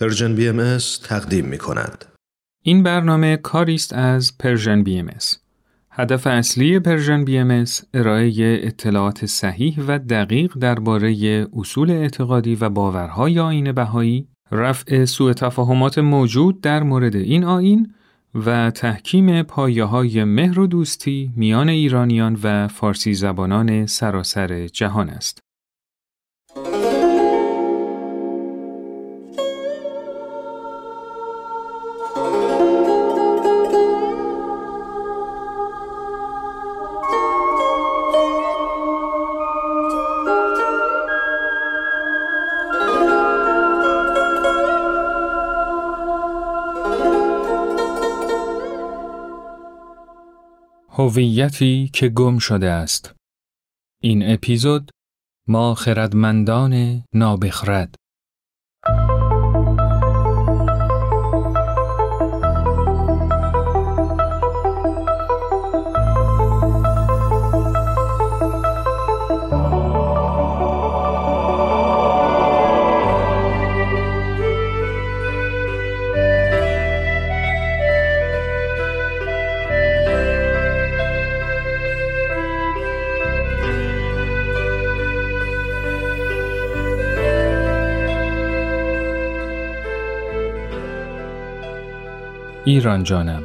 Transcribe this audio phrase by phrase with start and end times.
[0.00, 2.04] Persian BMS تقدیم می کند.
[2.62, 5.08] این برنامه کاری است از Persian BMS
[5.90, 8.32] هدف اصلی Persian BMS ارائه
[8.62, 16.60] اطلاعات صحیح و دقیق درباره اصول اعتقادی و باورهای آیین بهایی، رفع سوء تفاهمات موجود
[16.60, 17.94] در مورد این آیین
[18.34, 25.49] و تحکیم پایه های مهر و دوستی میان ایرانیان و فارسی زبانان سراسر جهان است.
[51.10, 53.14] هویتی که گم شده است.
[54.02, 54.90] این اپیزود
[55.48, 57.94] ما خردمندان نابخرد
[92.70, 93.42] ایران جانم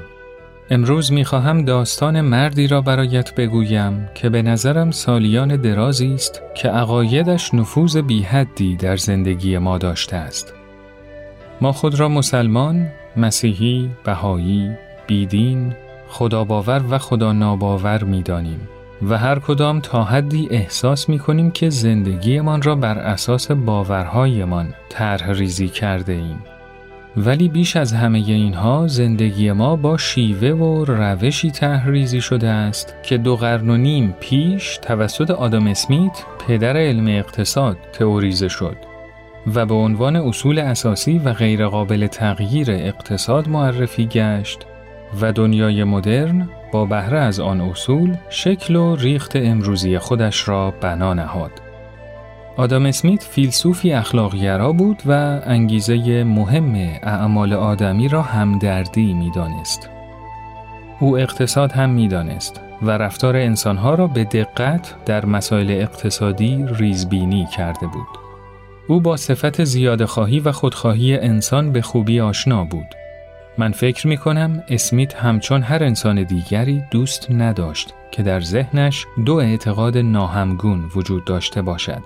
[0.70, 7.54] امروز می‌خواهم داستان مردی را برایت بگویم که به نظرم سالیان درازی است که عقایدش
[7.54, 10.54] نفوذ بیحدی در زندگی ما داشته است.
[11.62, 12.88] ما خود را مسلمان،
[13.18, 14.72] مسیحی، بهایی،
[15.08, 15.74] بیدین،
[16.10, 18.70] خدا باور و خدا ناباور می‌دانیم
[19.10, 25.32] و هر کدام تا حدی احساس می کنیم که زندگیمان را بر اساس باورهایمان طرح
[25.32, 26.55] ریزی کرده ایم.
[27.18, 33.18] ولی بیش از همه اینها زندگی ما با شیوه و روشی تحریزی شده است که
[33.18, 38.78] دو قرن و نیم پیش توسط آدم اسمیت پدر علم اقتصاد تئوریزه شد
[39.56, 44.60] و به عنوان اصول اساسی و غیرقابل تغییر اقتصاد معرفی گشت
[45.22, 51.14] و دنیای مدرن با بهره از آن اصول شکل و ریخت امروزی خودش را بنا
[51.14, 51.65] نهاد.
[52.58, 59.90] آدم اسمیت فیلسوفی اخلاقگرا بود و انگیزه مهم اعمال آدمی را همدردی می‌دانست.
[61.00, 67.88] او اقتصاد هم می‌دانست و رفتار انسانها را به دقت در مسائل اقتصادی ریزبینی کرده
[67.88, 68.08] بود.
[68.88, 72.88] او با صفت زیاد خواهی و خودخواهی انسان به خوبی آشنا بود.
[73.58, 79.34] من فکر می کنم اسمیت همچون هر انسان دیگری دوست نداشت که در ذهنش دو
[79.34, 82.02] اعتقاد ناهمگون وجود داشته باشد.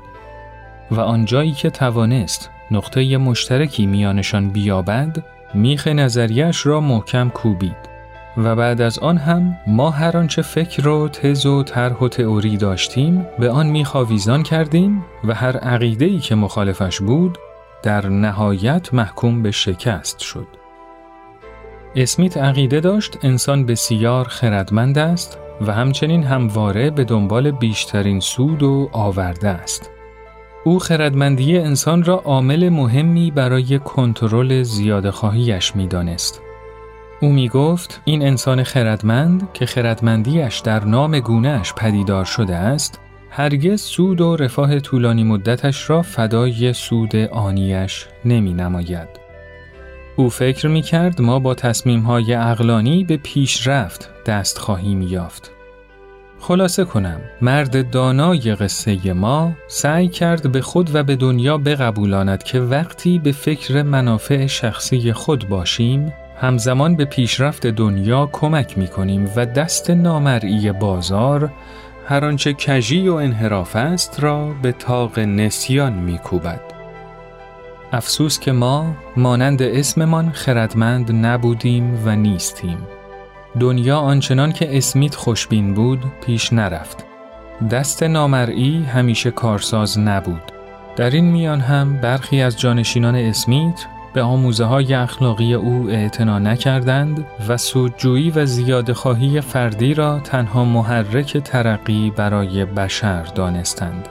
[0.92, 5.24] و آنجایی که توانست نقطه مشترکی میانشان بیابد
[5.54, 7.90] میخ نظریش را محکم کوبید
[8.38, 12.58] و بعد از آن هم ما هر آنچه فکر و تز و طرح و تئوری
[12.58, 17.38] داشتیم به آن میخواویزان کردیم و هر عقیده ای که مخالفش بود
[17.84, 20.48] در نهایت محکوم به شکست شد.
[21.96, 28.90] اسمیت عقیده داشت انسان بسیار خردمند است و همچنین همواره به دنبال بیشترین سود و
[28.92, 29.92] آورده است.
[30.64, 36.42] او خردمندی انسان را عامل مهمی برای کنترل زیاد خواهیش می دانست.
[37.22, 43.00] او می گفت این انسان خردمند که خردمندیش در نام گونهش پدیدار شده است
[43.30, 49.10] هرگز سود و رفاه طولانی مدتش را فدای سود آنیش نمی نماید.
[50.16, 55.52] او فکر می کرد ما با تصمیم های اقلانی به پیشرفت دست خواهیم یافت.
[56.40, 62.60] خلاصه کنم مرد دانای قصه ما سعی کرد به خود و به دنیا بقبولاند که
[62.60, 69.46] وقتی به فکر منافع شخصی خود باشیم همزمان به پیشرفت دنیا کمک می کنیم و
[69.46, 71.52] دست نامرئی بازار
[72.08, 76.62] هر آنچه کژی و انحراف است را به تاق نسیان می کوبد.
[77.92, 82.78] افسوس که ما مانند اسممان خردمند نبودیم و نیستیم.
[83.60, 87.06] دنیا آنچنان که اسمیت خوشبین بود پیش نرفت.
[87.72, 90.52] دست نامرئی همیشه کارساز نبود.
[90.96, 97.26] در این میان هم برخی از جانشینان اسمیت به آموزه های اخلاقی او اعتنا نکردند
[97.48, 104.08] و سودجویی و زیاد خواهی فردی را تنها محرک ترقی برای بشر دانستند.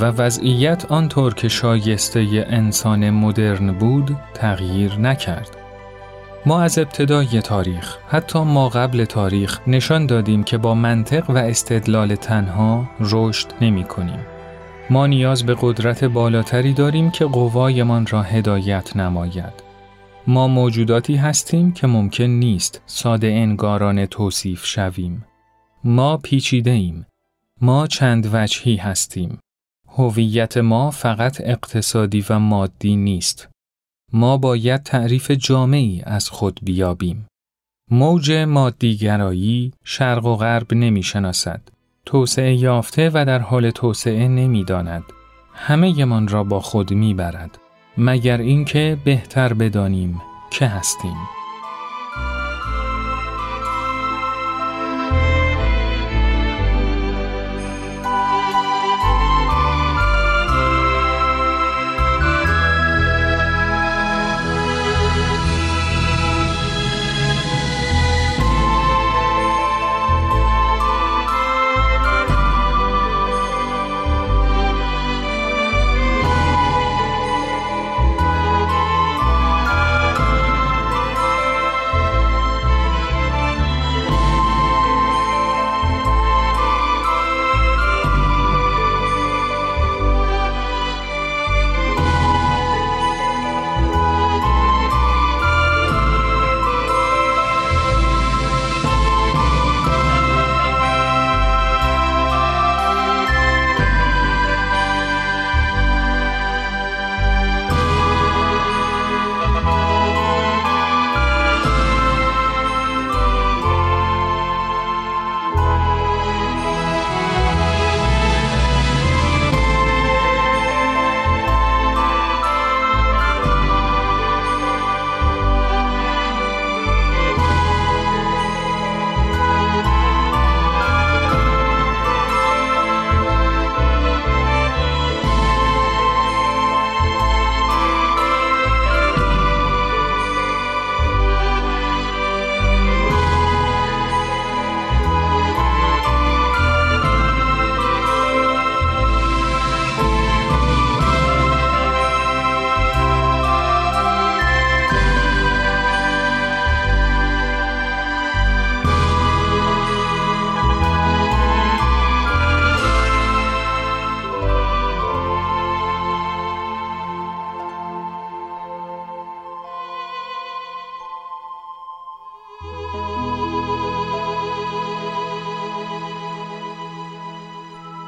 [0.00, 5.59] و وضعیت آنطور که شایسته انسان مدرن بود تغییر نکرد.
[6.46, 12.14] ما از ابتدای تاریخ حتی ما قبل تاریخ نشان دادیم که با منطق و استدلال
[12.14, 14.20] تنها رشد نمی کنیم.
[14.90, 19.70] ما نیاز به قدرت بالاتری داریم که قوایمان را هدایت نماید.
[20.26, 25.24] ما موجوداتی هستیم که ممکن نیست ساده انگاران توصیف شویم.
[25.84, 27.06] ما پیچیده ایم.
[27.60, 29.38] ما چند وجهی هستیم.
[29.88, 33.49] هویت ما فقط اقتصادی و مادی نیست.
[34.12, 37.26] ما باید تعریف جامعی از خود بیابیم.
[37.90, 41.60] موج مادیگرایی شرق و غرب نمی شناسد.
[42.06, 45.04] توسعه یافته و در حال توسعه نمی داند.
[45.54, 47.58] همه من را با خود می برد.
[47.98, 50.20] مگر اینکه بهتر بدانیم
[50.50, 51.39] که هستیم.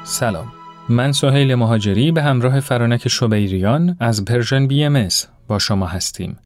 [0.05, 0.51] سلام
[0.89, 5.07] من سهیل مهاجری به همراه فرانک شبیریان از Persian BMS
[5.47, 6.39] با شما هستیم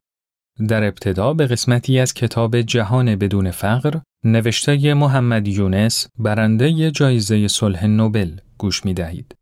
[0.68, 7.86] در ابتدا به قسمتی از کتاب جهان بدون فقر نوشته محمد یونس برنده جایزه صلح
[7.86, 9.37] نوبل گوش می دهید.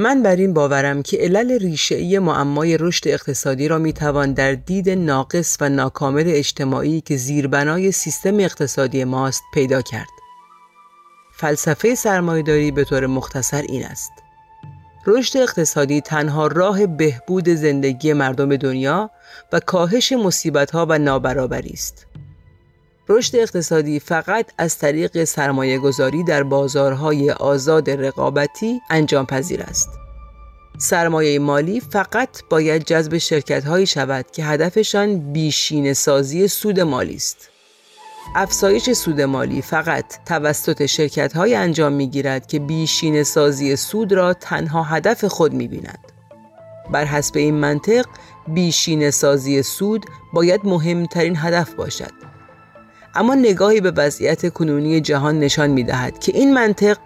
[0.00, 5.56] من بر این باورم که علل ریشه‌ای معمای رشد اقتصادی را می‌توان در دید ناقص
[5.60, 10.08] و ناکامل اجتماعی که زیربنای سیستم اقتصادی ماست پیدا کرد.
[11.36, 14.12] فلسفه سرمایهداری به طور مختصر این است.
[15.06, 19.10] رشد اقتصادی تنها راه بهبود زندگی مردم دنیا
[19.52, 22.07] و کاهش مصیبت‌ها و نابرابری است.
[23.08, 29.90] رشد اقتصادی فقط از طریق سرمایه گذاری در بازارهای آزاد رقابتی انجام پذیر است.
[30.78, 37.50] سرمایه مالی فقط باید جذب شرکت هایی شود که هدفشان بیشین سازی سود مالی است.
[38.34, 44.34] افزایش سود مالی فقط توسط شرکت های انجام می گیرد که بیشین سازی سود را
[44.34, 46.12] تنها هدف خود می بیند.
[46.90, 48.04] بر حسب این منطق
[48.48, 52.27] بیشین سازی سود باید مهمترین هدف باشد.
[53.14, 56.98] اما نگاهی به وضعیت کنونی جهان نشان می دهد که این منطق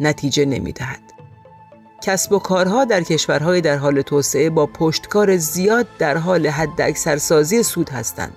[0.00, 1.00] نتیجه نمی دهد.
[2.02, 7.62] کسب و کارها در کشورهای در حال توسعه با پشتکار زیاد در حال حد اکثرسازی
[7.62, 8.32] سود هستند.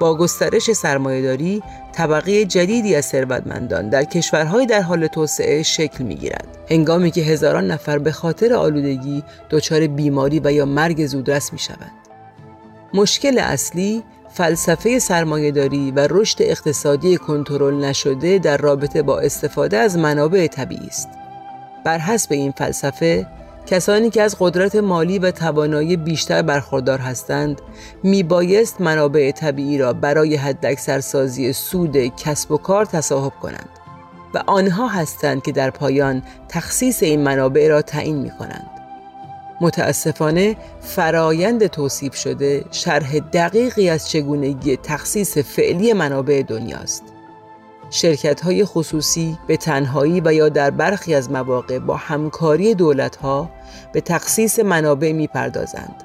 [0.00, 6.58] با گسترش سرمایهداری طبقه جدیدی از ثروتمندان در کشورهای در حال توسعه شکل می گیرد.
[6.70, 11.92] هنگامی که هزاران نفر به خاطر آلودگی دچار بیماری و یا مرگ زودرس می شود.
[12.94, 20.46] مشکل اصلی فلسفه سرمایهداری و رشد اقتصادی کنترل نشده در رابطه با استفاده از منابع
[20.46, 21.08] طبیعی است.
[21.84, 23.26] بر حسب این فلسفه
[23.66, 27.60] کسانی که از قدرت مالی و توانایی بیشتر برخوردار هستند
[28.02, 33.68] میبایست منابع طبیعی را برای حداکثرسازی سود کسب و کار تصاحب کنند
[34.34, 38.77] و آنها هستند که در پایان تخصیص این منابع را تعیین می کنند.
[39.60, 47.02] متاسفانه فرایند توصیف شده شرح دقیقی از چگونگی تخصیص فعلی منابع دنیاست.
[47.90, 53.50] شرکت های خصوصی به تنهایی و یا در برخی از مواقع با همکاری دولت ها
[53.92, 56.04] به تخصیص منابع می پردازند.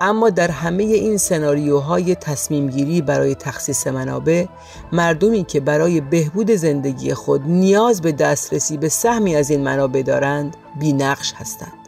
[0.00, 4.46] اما در همه این سناریوهای تصمیم گیری برای تخصیص منابع
[4.92, 10.56] مردمی که برای بهبود زندگی خود نیاز به دسترسی به سهمی از این منابع دارند
[10.78, 11.83] بینقش هستند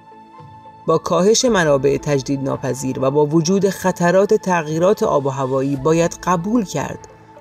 [0.87, 6.65] با کاهش منابع تجدید ناپذیر و با وجود خطرات تغییرات آب و هوایی باید قبول
[6.65, 6.99] کرد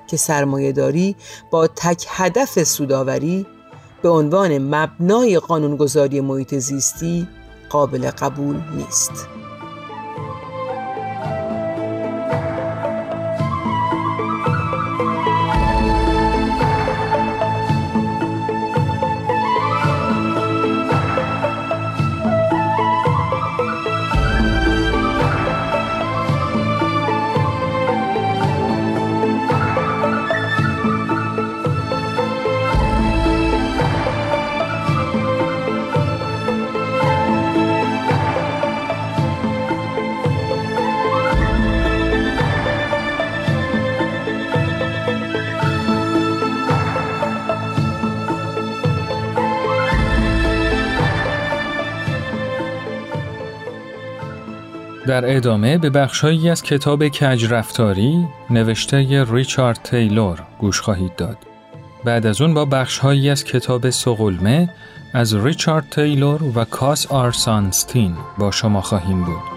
[0.07, 1.15] که سرمایهداری
[1.51, 3.45] با تک هدف سوداوری
[4.01, 7.27] به عنوان مبنای قانونگذاری محیط زیستی
[7.69, 9.27] قابل قبول نیست.
[55.15, 61.37] در ادامه به بخشهایی از کتاب کج رفتاری نوشته ریچارد تیلور گوش خواهید داد.
[62.03, 64.69] بعد از اون با بخشهایی از کتاب سقلمه
[65.13, 69.54] از ریچارد تیلور و کاس آرسانستین با شما خواهیم بود.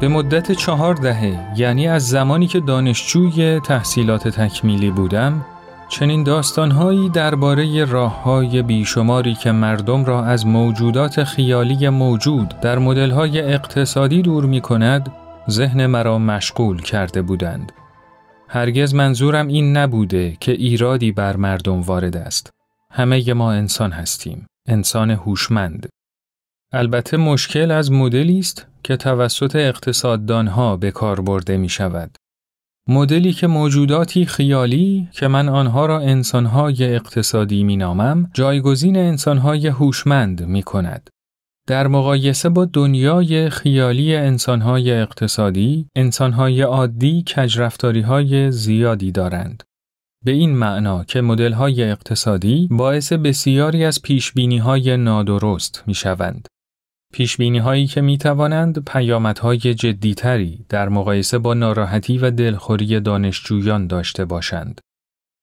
[0.00, 5.44] به مدت چهار دهه یعنی از زمانی که دانشجوی تحصیلات تکمیلی بودم
[5.88, 14.22] چنین داستانهایی درباره راههای بیشماری که مردم را از موجودات خیالی موجود در مدلهای اقتصادی
[14.22, 15.12] دور می کند
[15.50, 17.72] ذهن مرا مشغول کرده بودند.
[18.48, 22.50] هرگز منظورم این نبوده که ایرادی بر مردم وارد است.
[22.90, 25.88] همه ما انسان هستیم، انسان هوشمند.
[26.72, 32.16] البته مشکل از مدلی است که توسط اقتصاددانها به کار برده می شود.
[32.88, 40.46] مدلی که موجوداتی خیالی که من آنها را انسانهای اقتصادی می نامم جایگزین انسانهای هوشمند
[40.46, 41.10] می کند.
[41.68, 49.62] در مقایسه با دنیای خیالی انسانهای اقتصادی، انسانهای عادی کجرفتاری زیادی دارند.
[50.24, 56.48] به این معنا که مدل‌های اقتصادی باعث بسیاری از پیشبینی‌های نادرست می‌شوند.
[57.16, 64.24] پیشبینی هایی که می توانند پیامدهای جدیتری در مقایسه با ناراحتی و دلخوری دانشجویان داشته
[64.24, 64.80] باشند.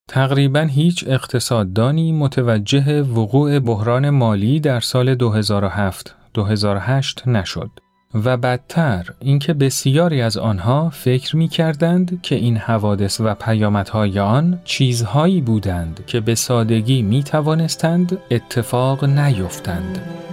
[0.09, 7.69] تقریبا هیچ اقتصاددانی متوجه وقوع بحران مالی در سال 2007-2008 نشد
[8.13, 14.59] و بدتر اینکه بسیاری از آنها فکر می کردند که این حوادث و پیامدهای آن
[14.63, 20.32] چیزهایی بودند که به سادگی می توانستند اتفاق نیفتند.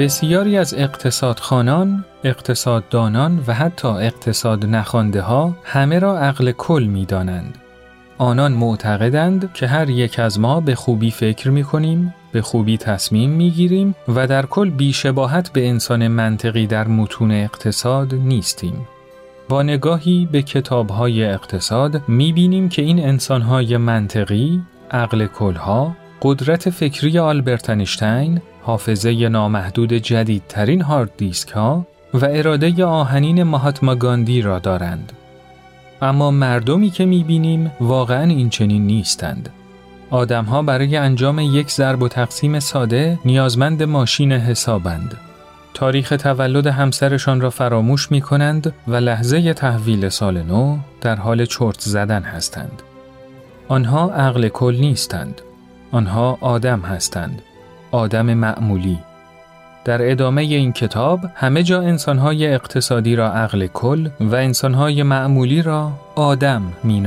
[0.00, 7.58] بسیاری از اقتصادخانان، اقتصاددانان و حتی اقتصاد نخانده ها همه را عقل کل می دانند.
[8.18, 13.30] آنان معتقدند که هر یک از ما به خوبی فکر می کنیم، به خوبی تصمیم
[13.30, 18.88] می گیریم و در کل بیشباهت به انسان منطقی در متون اقتصاد نیستیم.
[19.48, 27.18] با نگاهی به کتابهای اقتصاد می بینیم که این انسانهای منطقی، عقل کلها، قدرت فکری
[27.18, 35.12] آلبرت انیشتین، حافظه نامحدود جدیدترین هارد دیسک ها و اراده آهنین مهاتما گاندی را دارند.
[36.02, 39.48] اما مردمی که بینیم واقعا این چنین نیستند.
[40.10, 45.16] آدمها برای انجام یک ضرب و تقسیم ساده نیازمند ماشین حسابند.
[45.74, 51.80] تاریخ تولد همسرشان را فراموش می کنند و لحظه تحویل سال نو در حال چرت
[51.80, 52.82] زدن هستند.
[53.68, 55.42] آنها عقل کل نیستند.
[55.92, 57.42] آنها آدم هستند.
[57.90, 58.98] آدم معمولی.
[59.84, 65.92] در ادامه این کتاب همه جا انسانهای اقتصادی را عقل کل و انسانهای معمولی را
[66.14, 67.00] آدم می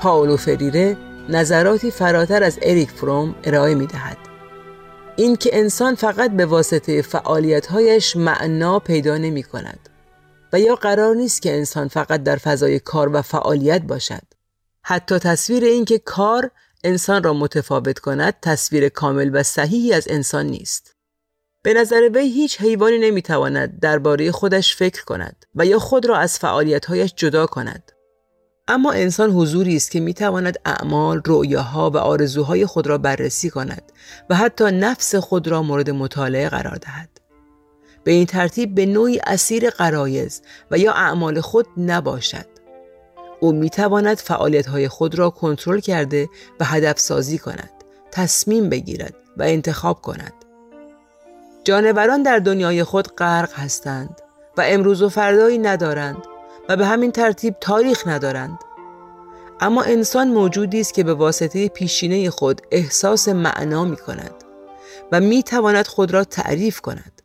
[0.00, 0.96] پاولو فریره
[1.28, 4.16] نظراتی فراتر از اریک فروم ارائه می دهد.
[5.16, 9.88] این که انسان فقط به واسطه فعالیتهایش معنا پیدا نمی کند
[10.52, 14.22] و یا قرار نیست که انسان فقط در فضای کار و فعالیت باشد.
[14.82, 16.50] حتی تصویر این که کار
[16.84, 20.94] انسان را متفاوت کند تصویر کامل و صحیحی از انسان نیست.
[21.62, 26.38] به نظر وی هیچ حیوانی نمی‌تواند درباره خودش فکر کند و یا خود را از
[26.38, 27.92] فعالیتهایش جدا کند.
[28.70, 33.82] اما انسان حضوری است که می‌تواند اعمال، رؤیاها و آرزوهای خود را بررسی کند
[34.30, 37.08] و حتی نفس خود را مورد مطالعه قرار دهد.
[38.04, 42.46] به این ترتیب به نوعی اسیر قرایز و یا اعمال خود نباشد.
[43.40, 46.28] او می‌تواند فعالیتهای خود را کنترل کرده
[46.60, 47.70] و هدف سازی کند،
[48.12, 50.32] تصمیم بگیرد و انتخاب کند.
[51.64, 54.20] جانوران در دنیای خود غرق هستند
[54.56, 56.22] و امروز و فردایی ندارند
[56.70, 58.58] و به همین ترتیب تاریخ ندارند.
[59.60, 64.34] اما انسان موجودی است که به واسطه پیشینه خود احساس معنا می کند
[65.12, 67.22] و می تواند خود را تعریف کند.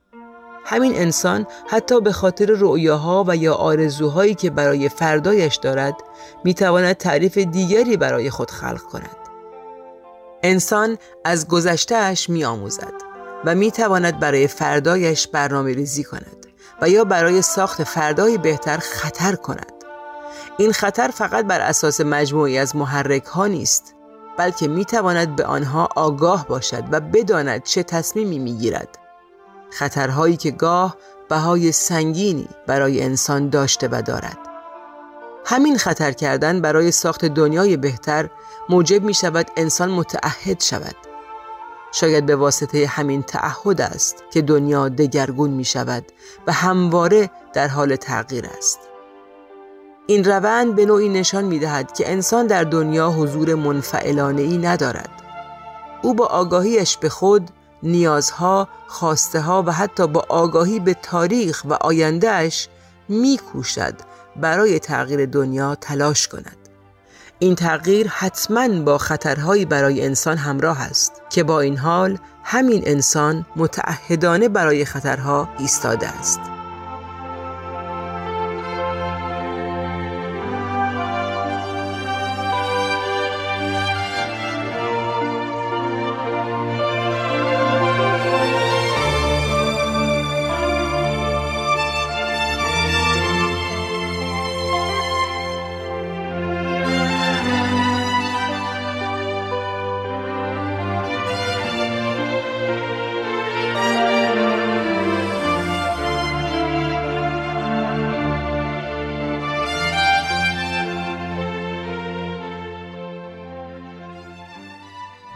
[0.65, 5.96] همین انسان حتی به خاطر رؤیاها و یا آرزوهایی که برای فردایش دارد
[6.43, 9.17] می تواند تعریف دیگری برای خود خلق کند.
[10.43, 12.93] انسان از گذشتهش می آموزد
[13.46, 16.45] و می تواند برای فردایش برنامه ریزی کند.
[16.82, 19.72] و یا برای ساخت فردای بهتر خطر کند.
[20.58, 23.96] این خطر فقط بر اساس مجموعی از محرک ها نیست
[24.38, 28.98] بلکه می تواند به آنها آگاه باشد و بداند چه تصمیمی می گیرد
[29.72, 30.96] خطرهایی که گاه
[31.30, 34.38] بهای سنگینی برای انسان داشته و دارد.
[35.46, 38.30] همین خطر کردن برای ساخت دنیای بهتر
[38.70, 40.96] موجب می شود انسان متعهد شود.
[41.96, 46.06] شاید به واسطه همین تعهد است که دنیا دگرگون می شود
[46.48, 48.80] و همواره در حال تغییر است.
[50.08, 55.10] این روند به نوعی نشان می دهد که انسان در دنیا حضور منفعلانه ای ندارد.
[56.02, 57.50] او با آگاهیش به خود،
[57.84, 62.68] نیازها، خواسته ها و حتی با آگاهی به تاریخ و آیندهش
[63.10, 63.94] می کوشد
[64.36, 66.64] برای تغییر دنیا تلاش کند.
[67.39, 73.45] این تغییر حتما با خطرهایی برای انسان همراه است که با این حال همین انسان
[73.56, 76.55] متعهدانه برای خطرها ایستاده است.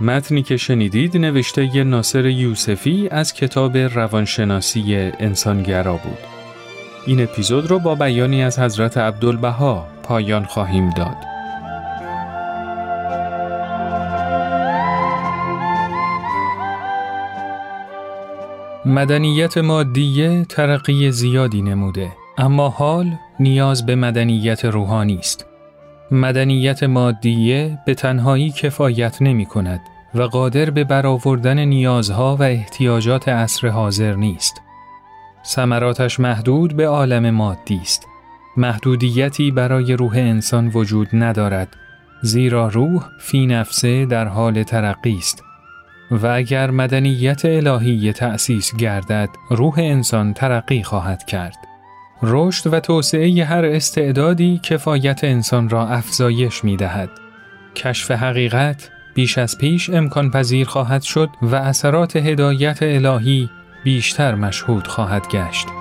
[0.01, 6.17] متنی که شنیدید نوشته ناصر یوسفی از کتاب روانشناسی انسانگرا بود.
[7.05, 11.17] این اپیزود رو با بیانی از حضرت عبدالبها پایان خواهیم داد.
[18.85, 25.48] مدنیت مادیه ترقی زیادی نموده اما حال نیاز به مدنیت روحانی است.
[26.11, 29.81] مدنیت مادیه به تنهایی کفایت نمی کند
[30.15, 34.61] و قادر به برآوردن نیازها و احتیاجات عصر حاضر نیست.
[35.45, 38.07] ثمراتش محدود به عالم مادی است.
[38.57, 41.75] محدودیتی برای روح انسان وجود ندارد
[42.21, 45.43] زیرا روح فی نفسه در حال ترقی است
[46.11, 51.68] و اگر مدنیت الهی تأسیس گردد روح انسان ترقی خواهد کرد
[52.23, 57.09] رشد و توسعه هر استعدادی کفایت انسان را افزایش می دهد.
[57.75, 63.49] کشف حقیقت بیش از پیش امکان پذیر خواهد شد و اثرات هدایت الهی
[63.83, 65.78] بیشتر مشهود خواهد گشت.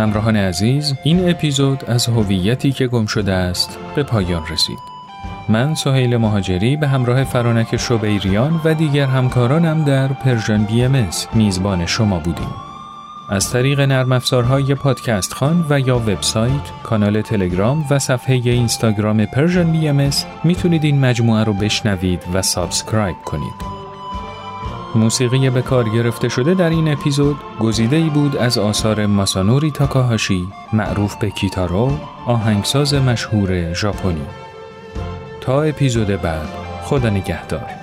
[0.00, 4.78] همراهان عزیز این اپیزود از هویتی که گم شده است به پایان رسید
[5.48, 12.18] من سهیل مهاجری به همراه فرانک شبیریان و دیگر همکارانم در Persian BMS میزبان شما
[12.18, 12.54] بودیم
[13.30, 19.72] از طریق نرم افزارهای پادکست خان و یا وبسایت، کانال تلگرام و صفحه اینستاگرام Persian
[19.72, 20.10] BMS
[20.44, 23.79] می‌تونید این مجموعه رو بشنوید و subscribe کنید.
[24.94, 30.48] موسیقی به کار گرفته شده در این اپیزود گزیده ای بود از آثار ماسانوری تاکاهاشی
[30.72, 34.26] معروف به کیتارو آهنگساز مشهور ژاپنی.
[35.40, 36.48] تا اپیزود بعد
[36.82, 37.79] خدا نگهدار.